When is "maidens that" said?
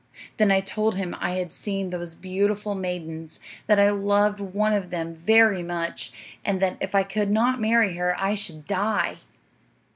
2.73-3.79